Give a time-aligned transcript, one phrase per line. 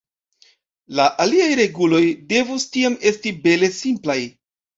[0.99, 2.01] La aliaj reguloj
[2.33, 4.19] devus tiam esti bele simplaj.